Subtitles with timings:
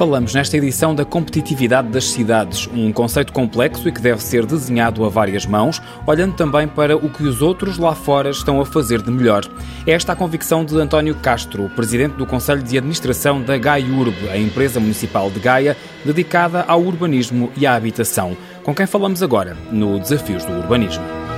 [0.00, 5.04] Falamos nesta edição da competitividade das cidades, um conceito complexo e que deve ser desenhado
[5.04, 9.02] a várias mãos, olhando também para o que os outros lá fora estão a fazer
[9.02, 9.44] de melhor.
[9.86, 14.38] É esta a convicção de António Castro, presidente do Conselho de Administração da GaiURB, a
[14.38, 19.98] empresa municipal de Gaia, dedicada ao urbanismo e à habitação, com quem falamos agora no
[19.98, 21.29] Desafios do Urbanismo.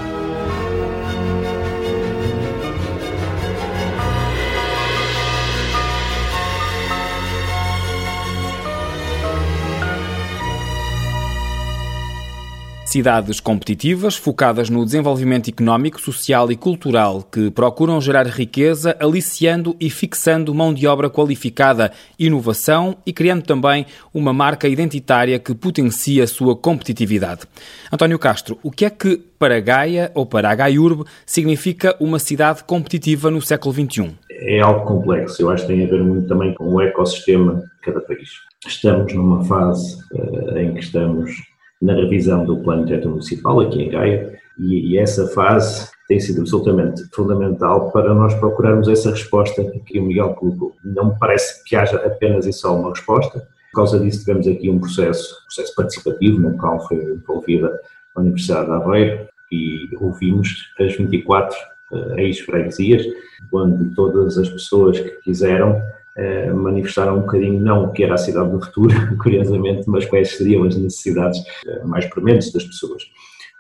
[12.93, 19.89] Cidades competitivas, focadas no desenvolvimento económico, social e cultural, que procuram gerar riqueza, aliciando e
[19.89, 26.27] fixando mão de obra qualificada, inovação e criando também uma marca identitária que potencia a
[26.27, 27.47] sua competitividade.
[27.91, 32.63] António Castro, o que é que para Gaia ou para a Gaiurb significa uma cidade
[32.63, 34.11] competitiva no século XXI?
[34.31, 37.81] É algo complexo, eu acho que tem a ver muito também com o ecossistema de
[37.81, 38.29] cada país.
[38.67, 41.52] Estamos numa fase uh, em que estamos
[41.83, 46.43] na revisão do plano diretor municipal aqui em Gaia e, e, essa fase tem sido
[46.43, 50.77] absolutamente fundamental para nós procurarmos essa resposta que o Miguel colocou.
[50.85, 53.41] Não me parece que haja apenas e só uma resposta.
[53.73, 57.81] Por causa disso tivemos aqui um processo, processo participativo no qual foi envolvida
[58.15, 61.57] a Universidade de Aveiro e ouvimos as 24
[61.91, 63.07] uh, ex-freguesias,
[63.53, 65.83] onde todas as pessoas que quiseram
[66.17, 70.37] eh, manifestaram um bocadinho não o que era a cidade do futuro, curiosamente, mas quais
[70.37, 73.03] seriam as necessidades eh, mais prementes das pessoas.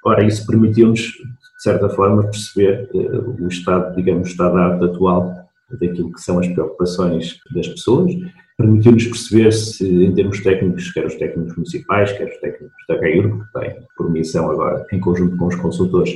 [0.05, 4.85] Ora, isso permitiu-nos, de certa forma, perceber uh, o estado, digamos, o estado da arte
[4.85, 8.13] atual daquilo que são as preocupações das pessoas,
[8.59, 13.47] permitiu-nos perceber se, em termos técnicos, quer os técnicos municipais, quer os técnicos da GAIUR,
[13.47, 16.13] que têm por missão agora, em conjunto com os consultores,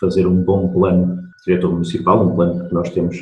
[0.00, 3.16] fazer um bom plano diretor municipal, um plano que nós temos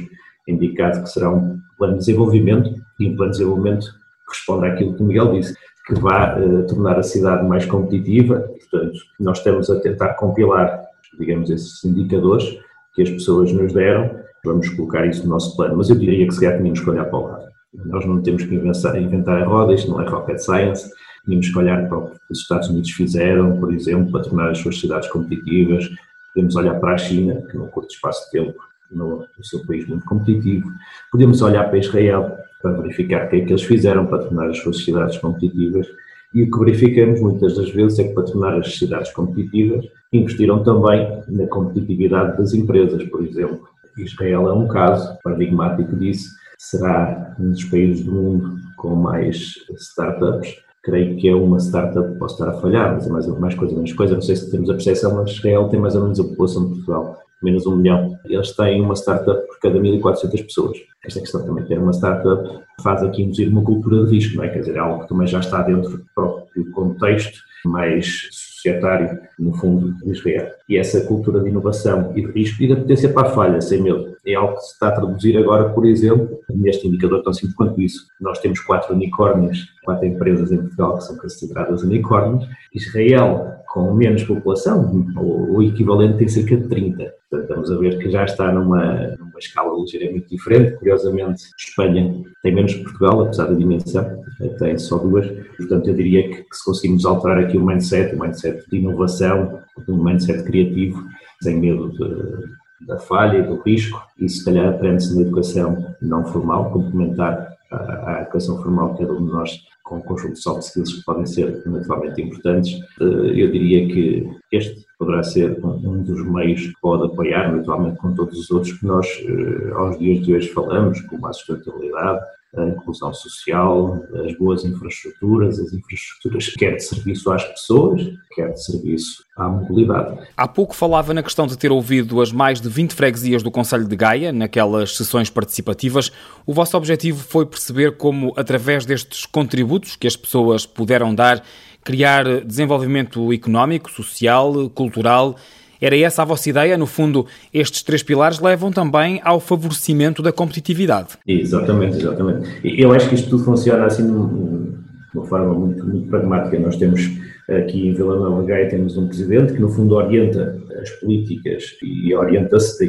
[0.49, 4.95] indicado que será um plano de desenvolvimento e um plano de desenvolvimento que responde àquilo
[4.95, 5.55] que o Miguel disse,
[5.87, 8.41] que vai uh, tornar a cidade mais competitiva.
[8.71, 10.83] Portanto, nós estamos a tentar compilar,
[11.19, 12.59] digamos, esses indicadores
[12.95, 14.11] que as pessoas nos deram.
[14.45, 17.05] Vamos colocar isso no nosso plano, mas eu diria que se calhar tínhamos que olhar
[17.05, 17.49] para o lado.
[17.87, 20.91] Nós não temos que inventar, inventar a roda, isto não é rocket science.
[21.25, 24.59] Tínhamos que olhar para o que os Estados Unidos fizeram, por exemplo, para tornar as
[24.59, 25.89] suas cidades competitivas.
[26.35, 28.59] Podemos olhar para a China, que num curto espaço de tempo
[28.91, 30.71] no, no seu país muito competitivo.
[31.11, 34.59] Podemos olhar para Israel para verificar o que é que eles fizeram para tornar as
[34.59, 35.87] suas cidades competitivas
[36.35, 40.63] e o que verificamos muitas das vezes é que para tornar as cidades competitivas investiram
[40.63, 43.67] também na competitividade das empresas, por exemplo.
[43.97, 46.29] Israel é um caso paradigmático disso,
[46.59, 50.57] será um dos países do mundo com mais startups.
[50.83, 53.93] Creio que é uma startup, posso estar a falhar, mas é mais, mais coisa, menos
[53.93, 54.15] coisa.
[54.15, 56.75] Não sei se temos a percepção, mas Israel tem mais ou menos a população de
[56.77, 58.19] Portugal menos um milhão.
[58.25, 60.79] Eles têm uma startup por cada 1.400 pessoas.
[61.05, 64.45] Esta questão também de ter uma startup faz aqui induzir uma cultura de risco, não
[64.45, 64.49] é?
[64.49, 69.55] Quer dizer, é algo que também já está dentro do próprio contexto mais societário, no
[69.55, 70.49] fundo, de Israel.
[70.69, 73.83] E essa cultura de inovação e de risco e da potência para a falha, sem
[73.83, 77.55] medo, é algo que se está a traduzir agora, por exemplo, neste indicador tão simples
[77.55, 78.07] quanto isso.
[78.21, 82.47] Nós temos quatro unicórnios, quatro empresas em Portugal que são consideradas unicórnios.
[82.75, 87.15] Israel com menos população, o, equivalente tem cerca de 30.
[87.31, 90.77] Portanto, estamos a ver que já está numa, numa escala ligeiramente diferente.
[90.79, 94.23] Curiosamente, Espanha tem menos que Portugal, apesar da dimensão,
[94.59, 95.27] tem só duas.
[95.57, 99.61] Portanto, eu diria que, que se conseguimos alterar aqui o mindset, o mindset de inovação,
[99.89, 101.05] um mindset criativo,
[101.43, 106.25] sem medo de, da falha e do risco, e se calhar aprende-se na educação não
[106.25, 110.63] formal, complementar à, educação formal que cada um de nós com um conjunto de soft
[110.63, 112.79] skills que podem ser naturalmente importantes.
[113.01, 118.13] Eh, eu diria que este poderá ser um dos meios que pode apoiar, naturalmente com
[118.13, 122.21] todos os outros que nós eh, aos dias de hoje falamos, como a sustentabilidade,
[122.57, 128.03] a inclusão social, as boas infraestruturas, as infraestruturas quer de serviço às pessoas,
[128.35, 130.19] quer de serviço à mobilidade.
[130.37, 133.87] Há pouco falava na questão de ter ouvido as mais de 20 freguesias do Conselho
[133.87, 136.11] de Gaia, naquelas sessões participativas.
[136.47, 141.45] O vosso objetivo foi perceber como, através destes contributos que as pessoas puderam dar,
[141.85, 145.37] criar desenvolvimento económico, social, cultural
[145.81, 146.77] era essa a vossa ideia?
[146.77, 151.11] No fundo, estes três pilares levam também ao favorecimento da competitividade.
[151.27, 152.49] Exatamente, exatamente.
[152.65, 156.59] Eu acho que isto tudo funciona assim de uma forma muito, muito pragmática.
[156.59, 157.01] Nós temos
[157.49, 162.15] aqui em Vila Nova Gaia temos um presidente que no fundo orienta as políticas e
[162.15, 162.85] orienta-se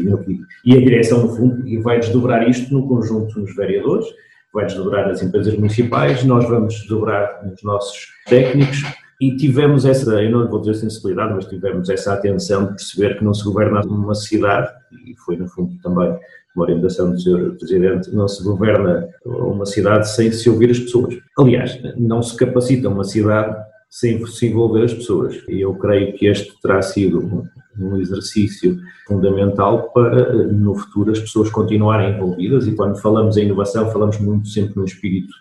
[0.66, 4.06] e a direção no fundo e vai desdobrar isto no conjunto dos vereadores,
[4.54, 8.84] vai desdobrar nas empresas municipais, nós vamos desdobrar nos nossos técnicos
[9.20, 13.24] e tivemos essa, eu não vou dizer sensibilidade, mas tivemos essa atenção de perceber que
[13.24, 14.72] não se governa uma cidade,
[15.06, 16.18] e foi no fundo também
[16.56, 17.56] uma orientação do Sr.
[17.58, 21.18] Presidente, não se governa uma cidade sem se ouvir as pessoas.
[21.38, 23.56] Aliás, não se capacita uma cidade
[23.90, 25.44] sem se envolver as pessoas.
[25.48, 27.48] E eu creio que este terá sido
[27.78, 28.78] um exercício
[29.08, 32.68] fundamental para, no futuro, as pessoas continuarem envolvidas.
[32.68, 35.34] E quando falamos em inovação, falamos muito sempre no espírito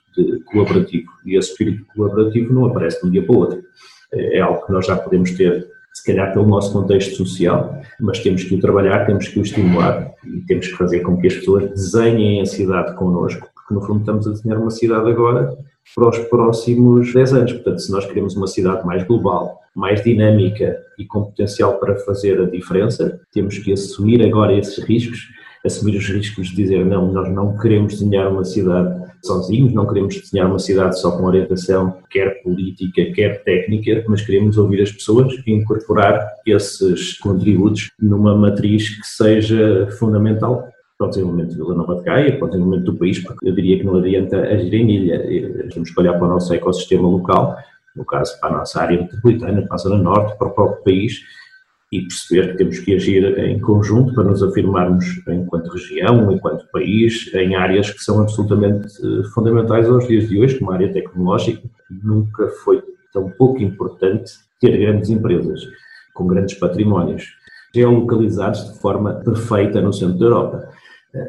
[0.46, 1.10] colaborativo.
[1.26, 3.62] E esse espírito colaborativo não aparece de um dia para o outro.
[4.12, 8.44] É algo que nós já podemos ter se calhar pelo nosso contexto social, mas temos
[8.44, 11.70] que o trabalhar, temos que o estimular e temos que fazer com que as pessoas
[11.70, 15.54] desenhem a cidade connosco, porque no fundo estamos a desenhar uma cidade agora
[15.94, 17.52] para os próximos 10 anos.
[17.52, 22.40] Portanto, se nós queremos uma cidade mais global, mais dinâmica e com potencial para fazer
[22.40, 25.28] a diferença, temos que assumir agora esses riscos,
[25.64, 30.14] assumir os riscos de dizer não, nós não queremos desenhar uma cidade sozinhos, não queremos
[30.14, 35.34] desenhar uma cidade só com orientação, quer política, quer técnica, mas queremos ouvir as pessoas
[35.46, 40.68] e incorporar esses contributos numa matriz que seja fundamental
[40.98, 43.54] para o desenvolvimento de Vila Nova de Gaia, para o desenvolvimento do país, porque eu
[43.54, 45.68] diria que não adianta agir em ilha.
[45.72, 47.56] Temos que olhar para o nosso ecossistema local,
[47.94, 51.22] no caso para a nossa área metropolitana, para a Zona Norte, para o próprio país,
[51.92, 57.32] e perceber que temos que agir em conjunto para nos afirmarmos enquanto região, enquanto país,
[57.32, 61.62] em áreas que são absolutamente eh, fundamentais aos dias de hoje, como a área tecnológica.
[61.88, 65.60] Nunca foi tão pouco importante ter grandes empresas
[66.12, 67.24] com grandes patrimónios,
[67.74, 70.68] geolocalizados de forma perfeita no centro da Europa.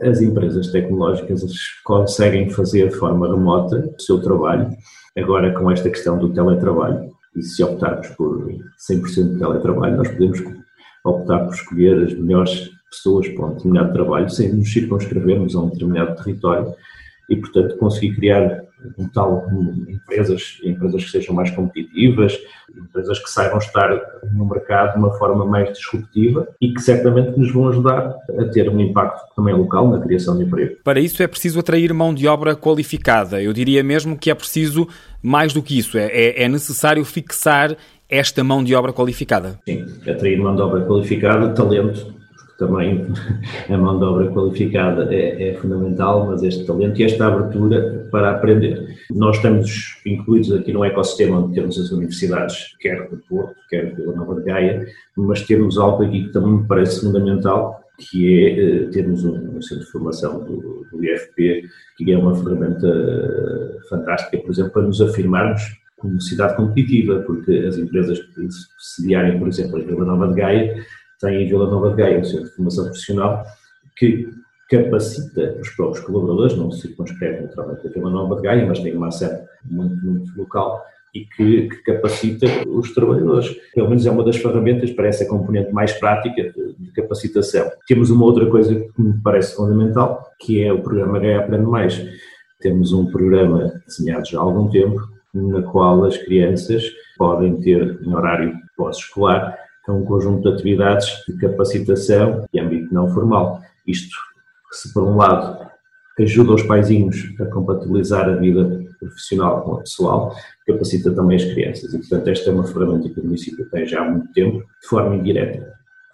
[0.02, 1.44] As empresas tecnológicas
[1.84, 4.70] conseguem fazer de forma remota o seu trabalho,
[5.18, 8.48] agora com esta questão do teletrabalho e se optarmos por
[8.90, 10.42] 100% de teletrabalho, nós podemos
[11.04, 15.70] optar por escolher as melhores pessoas para um determinado trabalho sem nos circunscrevermos a um
[15.70, 16.74] determinado território
[17.30, 18.64] e, portanto, conseguir criar
[18.98, 19.46] um tal
[19.88, 22.38] empresas, empresas que sejam mais competitivas,
[22.78, 23.90] empresas que saibam estar
[24.34, 28.70] no mercado de uma forma mais disruptiva e que certamente nos vão ajudar a ter
[28.70, 30.78] um impacto também local na criação de emprego.
[30.84, 33.42] Para isso é preciso atrair mão de obra qualificada.
[33.42, 34.88] Eu diria mesmo que é preciso
[35.22, 37.76] mais do que isso, é, é, é necessário fixar
[38.08, 39.60] esta mão de obra qualificada.
[39.68, 42.14] Sim, atrair mão de obra qualificada, talento,
[42.60, 43.08] também
[43.70, 48.32] a mão de obra qualificada é, é, fundamental, mas este talento e esta abertura para
[48.32, 48.98] aprender.
[49.12, 54.12] Nós estamos incluídos aqui no ecossistema onde temos as universidades, quer do Porto, quer da
[54.12, 54.86] Nova de Gaia,
[55.18, 59.86] mas temos algo aqui que também me parece fundamental, que é eh, termos um, centro
[59.86, 61.64] de formação do, do IFP,
[61.98, 65.62] que é uma ferramenta eh, fantástica, por exemplo, para nos afirmarmos
[65.98, 70.36] como cidade competitiva, porque as empresas que se sediarem, por exemplo, em Vila Nova de
[70.36, 70.86] Gaia,
[71.20, 73.44] tem em Vila Nova de Gaia um centro de formação profissional
[73.98, 74.30] que
[74.70, 78.96] capacita os próprios colaboradores, não se circunscreve naturalmente a Vila Nova de Gaia, mas tem
[78.96, 83.50] uma sede muito, muito local e que, que, capacita os trabalhadores.
[83.74, 87.70] Pelo menos é uma das ferramentas para essa componente mais prática de, capacitação.
[87.88, 92.04] Temos uma outra coisa que me parece fundamental, que é o programa Gaia Aprende Mais.
[92.60, 95.00] Temos um programa desenhado já há algum tempo,
[95.34, 96.84] na qual as crianças
[97.18, 99.58] podem ter, em horário pós-escolar,
[99.90, 103.62] é um conjunto de atividades de capacitação e âmbito não formal.
[103.86, 104.16] Isto,
[104.72, 105.70] se por um lado
[106.20, 110.36] ajuda os paizinhos a compatibilizar a vida profissional com a pessoal,
[110.68, 111.94] capacita também as crianças.
[111.94, 114.88] E, portanto, esta é uma ferramenta que o município tem já há muito tempo, de
[114.88, 115.74] forma indireta.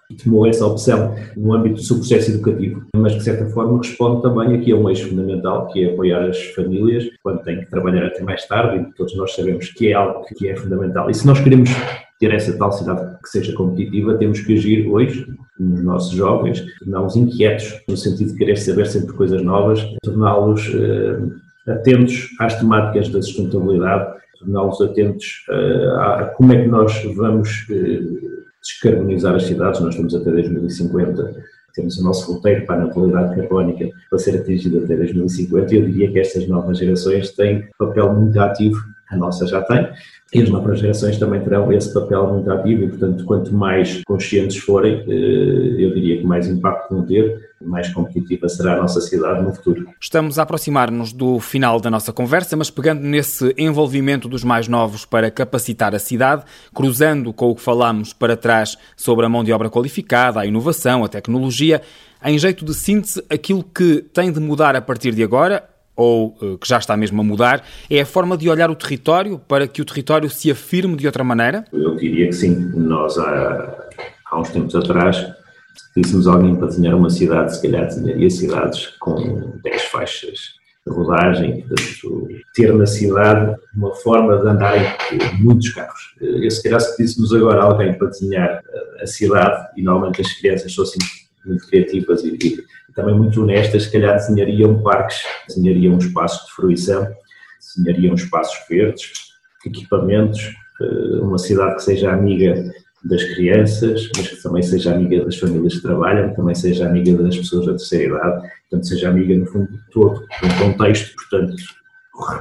[0.10, 3.80] E tomou essa opção no âmbito do seu processo educativo, mas que, de certa forma,
[3.80, 7.70] responde também aqui a um eixo fundamental, que é apoiar as famílias quando têm que
[7.72, 11.10] trabalhar até mais tarde, e todos nós sabemos que é algo que é fundamental.
[11.10, 11.72] E se nós queremos
[12.20, 15.28] ter essa tal cidade que seja competitiva, temos que agir hoje
[15.60, 21.32] nos nossos jovens, torná-los inquietos, no sentido de querer saber sempre coisas novas, torná-los uh,
[21.68, 28.36] atentos às temáticas da sustentabilidade, torná-los atentos uh, a como é que nós vamos uh,
[28.62, 33.90] descarbonizar as cidades, nós estamos até 2050 temos o nosso roteiro para a neutralidade carbónica
[34.10, 38.40] para ser atingido até 2050 e eu diria que estas novas gerações têm papel muito
[38.40, 39.88] ativo, a nossa já tem,
[40.34, 44.58] e as novas gerações também terão esse papel muito ativo e, portanto, quanto mais conscientes
[44.58, 49.42] forem, eh, eu diria que mais impacto vão ter, mais competitiva será a nossa cidade
[49.42, 49.88] no futuro.
[50.00, 55.06] Estamos a aproximar-nos do final da nossa conversa, mas pegando nesse envolvimento dos mais novos
[55.06, 56.44] para capacitar a cidade,
[56.74, 61.04] cruzando com o que falámos para trás sobre a mão de obra qualificada, a inovação,
[61.04, 61.82] a tecnologia,
[62.24, 65.64] em jeito de síntese, aquilo que tem de mudar a partir de agora
[65.96, 69.40] ou uh, que já está mesmo a mudar, é a forma de olhar o território
[69.40, 71.66] para que o território se afirme de outra maneira?
[71.72, 72.56] Eu diria que sim.
[72.76, 73.88] Nós, há,
[74.26, 78.88] há uns tempos atrás, se dissemos alguém para desenhar uma cidade, se calhar desenharia cidades
[79.00, 84.86] com 10 faixas de rodagem, portanto, ter na cidade uma forma de andarem
[85.40, 86.14] muitos carros.
[86.22, 88.62] E se calhar se dissemos agora alguém para desenhar
[89.02, 91.00] a cidade, e normalmente as crianças são assim
[91.46, 97.08] muito criativas e, e, também muito honestas, se calhar desenhariam parques, desenhariam espaços de fruição,
[97.60, 99.12] desenhariam espaços verdes,
[99.66, 102.74] equipamentos, eh, uma cidade que seja amiga
[103.04, 107.38] das crianças, mas que também seja amiga das famílias que trabalham, também seja amiga das
[107.38, 111.56] pessoas da terceira idade, portanto seja amiga no fundo de todo, um contexto, portanto,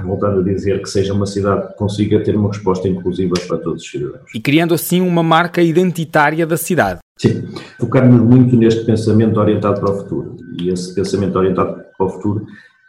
[0.03, 3.83] voltando a dizer que seja uma cidade que consiga ter uma resposta inclusiva para todos
[3.83, 4.31] os cidadãos.
[4.35, 7.01] E criando assim uma marca identitária da cidade.
[7.17, 7.47] Sim,
[7.79, 10.37] focarmos muito neste pensamento orientado para o futuro.
[10.61, 12.47] E esse pensamento orientado para o futuro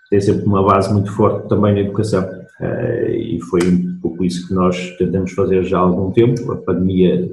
[0.10, 2.28] tem sempre uma base muito forte também na educação.
[2.60, 6.52] Eh, e foi um pouco isso que nós tentamos fazer já há algum tempo.
[6.52, 7.30] A pandemia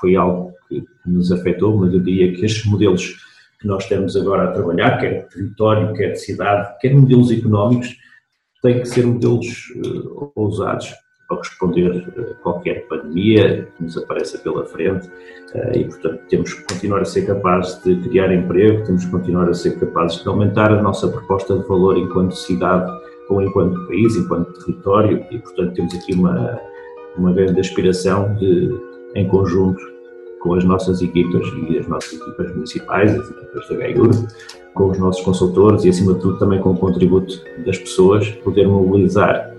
[0.00, 3.16] foi algo que nos afetou, mas eu diria que estes modelos
[3.60, 7.96] que nós temos agora a trabalhar, quer de território, quer de cidade, quer modelos económicos,
[8.62, 10.92] têm que ser modelos uh, ousados
[11.28, 15.08] para responder a qualquer pandemia que nos apareça pela frente.
[15.54, 19.48] Uh, e, portanto, temos que continuar a ser capazes de criar emprego, temos que continuar
[19.48, 22.90] a ser capazes de aumentar a nossa proposta de valor enquanto cidade
[23.28, 25.24] ou enquanto país, enquanto território.
[25.30, 26.60] E, portanto, temos aqui uma,
[27.16, 28.70] uma grande aspiração de,
[29.14, 29.92] em conjunto,
[30.40, 34.10] com as nossas equipas e as nossas equipas municipais, as equipas da GAIUR,
[34.74, 38.66] com os nossos consultores e, acima de tudo, também com o contributo das pessoas, poder
[38.66, 39.54] mobilizar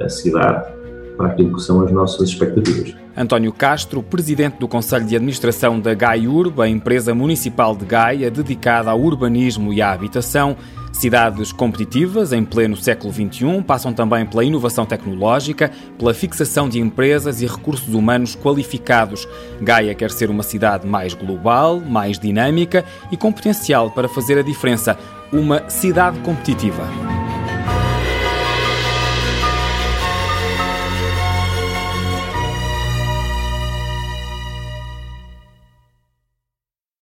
[0.00, 0.81] a cidade
[1.16, 2.94] para aquilo que são as nossas expectativas.
[3.16, 8.90] António Castro, presidente do Conselho de Administração da GAIURB, a empresa municipal de Gaia dedicada
[8.90, 10.56] ao urbanismo e à habitação,
[10.92, 17.40] Cidades competitivas em pleno século XXI passam também pela inovação tecnológica, pela fixação de empresas
[17.40, 19.26] e recursos humanos qualificados.
[19.60, 24.42] Gaia quer ser uma cidade mais global, mais dinâmica e com potencial para fazer a
[24.42, 24.96] diferença.
[25.32, 26.86] Uma cidade competitiva.